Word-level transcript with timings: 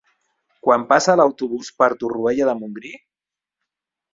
Quan 0.67 0.85
passa 0.93 1.15
l'autobús 1.21 1.69
per 1.83 1.91
Torroella 2.05 2.49
de 2.51 2.57
Montgrí? 2.63 2.93